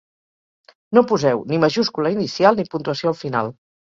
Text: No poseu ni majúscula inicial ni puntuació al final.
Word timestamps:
No 0.97 1.03
poseu 1.11 1.43
ni 1.51 1.59
majúscula 1.63 2.13
inicial 2.15 2.57
ni 2.61 2.65
puntuació 2.73 3.13
al 3.13 3.19
final. 3.21 3.53